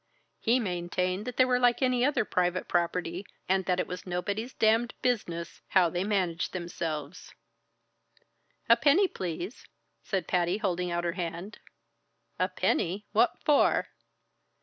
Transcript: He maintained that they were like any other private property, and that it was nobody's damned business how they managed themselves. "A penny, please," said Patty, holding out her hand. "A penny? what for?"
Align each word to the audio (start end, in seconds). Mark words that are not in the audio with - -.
He 0.39 0.59
maintained 0.59 1.25
that 1.27 1.37
they 1.37 1.45
were 1.45 1.59
like 1.59 1.83
any 1.83 2.03
other 2.03 2.25
private 2.25 2.67
property, 2.67 3.23
and 3.47 3.65
that 3.65 3.79
it 3.79 3.85
was 3.85 4.03
nobody's 4.07 4.51
damned 4.51 4.95
business 5.03 5.61
how 5.67 5.91
they 5.91 6.03
managed 6.03 6.53
themselves. 6.53 7.35
"A 8.67 8.75
penny, 8.75 9.07
please," 9.07 9.67
said 10.01 10.25
Patty, 10.27 10.57
holding 10.57 10.89
out 10.89 11.03
her 11.03 11.11
hand. 11.11 11.59
"A 12.39 12.47
penny? 12.49 13.05
what 13.11 13.37
for?" 13.45 13.89